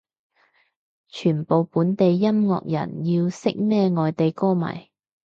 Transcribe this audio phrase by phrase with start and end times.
[1.09, 4.89] 全部本地音樂人要識咩外國歌迷